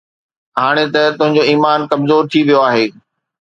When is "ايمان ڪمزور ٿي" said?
1.49-2.39